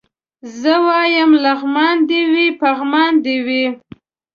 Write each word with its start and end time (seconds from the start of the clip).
زه 0.59 0.73
وايم 0.87 1.31
لغمان 1.45 1.97
دي 2.09 2.21
وي 2.31 2.45
پغمان 2.61 3.13
دي 3.25 3.35
وي 3.47 3.65